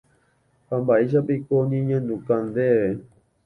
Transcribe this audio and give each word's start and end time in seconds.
Ha 0.67 0.75
mba'éichapiko 0.81 1.51
oñeñanduka 1.61 2.33
ndéve. 2.49 2.91